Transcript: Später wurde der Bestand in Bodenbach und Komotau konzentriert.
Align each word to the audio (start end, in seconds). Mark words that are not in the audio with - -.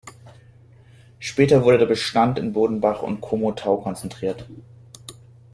Später 1.19 1.63
wurde 1.63 1.77
der 1.77 1.85
Bestand 1.85 2.39
in 2.39 2.53
Bodenbach 2.53 3.03
und 3.03 3.21
Komotau 3.21 3.77
konzentriert. 3.77 4.49